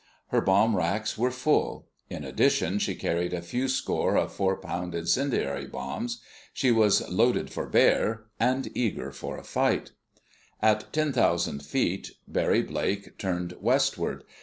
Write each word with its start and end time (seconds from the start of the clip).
Her 0.29 0.41
bomb 0.41 0.75
racks 0.75 1.15
were 1.15 1.29
full. 1.29 1.85
In 2.09 2.23
addition, 2.23 2.79
she 2.79 2.95
carried 2.95 3.35
a 3.35 3.41
few 3.43 3.67
score 3.67 4.15
of 4.17 4.33
four 4.33 4.57
pound 4.57 4.95
incendiary 4.95 5.67
bombs. 5.67 6.21
She 6.53 6.71
was 6.71 7.07
"loaded 7.07 7.51
for 7.51 7.67
bear," 7.67 8.23
and 8.39 8.75
eager 8.75 9.11
for 9.11 9.37
a 9.37 9.43
fight. 9.43 9.91
At 10.59 10.91
10,000 10.91 11.61
feet, 11.61 12.13
Barry 12.27 12.63
Blake 12.63 13.19
turned 13.19 13.53
westward. 13.61 14.23